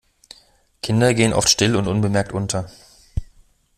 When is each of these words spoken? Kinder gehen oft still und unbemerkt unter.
Kinder 0.81 1.13
gehen 1.13 1.31
oft 1.31 1.47
still 1.47 1.75
und 1.75 1.85
unbemerkt 1.85 2.31
unter. 2.33 2.67